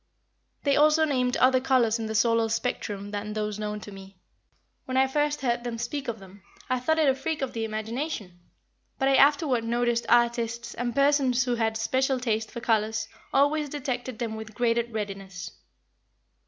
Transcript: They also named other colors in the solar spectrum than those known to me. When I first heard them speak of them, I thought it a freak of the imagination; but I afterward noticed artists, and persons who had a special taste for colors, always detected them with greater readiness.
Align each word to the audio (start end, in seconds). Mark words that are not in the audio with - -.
They 0.63 0.75
also 0.75 1.05
named 1.05 1.37
other 1.37 1.59
colors 1.61 1.99
in 1.99 2.07
the 2.07 2.15
solar 2.15 2.49
spectrum 2.49 3.11
than 3.11 3.33
those 3.33 3.59
known 3.59 3.79
to 3.81 3.91
me. 3.91 4.17
When 4.85 4.97
I 4.97 5.05
first 5.05 5.41
heard 5.41 5.63
them 5.63 5.77
speak 5.77 6.07
of 6.07 6.17
them, 6.17 6.41
I 6.71 6.79
thought 6.79 6.97
it 6.97 7.07
a 7.07 7.13
freak 7.13 7.43
of 7.43 7.53
the 7.53 7.65
imagination; 7.65 8.39
but 8.97 9.07
I 9.07 9.13
afterward 9.15 9.63
noticed 9.63 10.07
artists, 10.09 10.73
and 10.73 10.95
persons 10.95 11.43
who 11.45 11.53
had 11.53 11.73
a 11.75 11.79
special 11.79 12.19
taste 12.19 12.49
for 12.49 12.61
colors, 12.61 13.07
always 13.31 13.69
detected 13.69 14.17
them 14.17 14.35
with 14.35 14.55
greater 14.55 14.85
readiness. 14.87 15.51